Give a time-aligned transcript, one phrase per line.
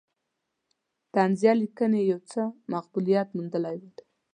[1.13, 2.41] طنزیه لیکنې یې یو څه
[2.73, 3.91] مقبولیت موندلی دی.